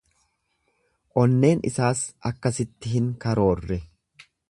[1.25, 2.03] Onneen isaas
[2.33, 3.83] akkasitti hin karoorre.